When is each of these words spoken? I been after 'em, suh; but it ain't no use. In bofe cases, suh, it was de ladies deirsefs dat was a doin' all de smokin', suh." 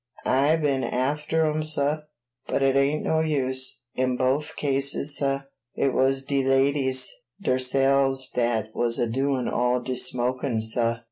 I 0.25 0.55
been 0.55 0.83
after 0.83 1.45
'em, 1.45 1.61
suh; 1.63 2.01
but 2.47 2.63
it 2.63 2.75
ain't 2.75 3.03
no 3.03 3.19
use. 3.19 3.81
In 3.93 4.17
bofe 4.17 4.55
cases, 4.55 5.15
suh, 5.15 5.41
it 5.75 5.93
was 5.93 6.23
de 6.25 6.43
ladies 6.43 7.07
deirsefs 7.39 8.31
dat 8.33 8.69
was 8.73 8.97
a 8.97 9.05
doin' 9.07 9.47
all 9.47 9.79
de 9.79 9.95
smokin', 9.95 10.59
suh." 10.59 10.97